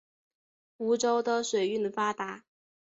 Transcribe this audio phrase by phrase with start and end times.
[0.77, 2.43] 梧州的水运发达。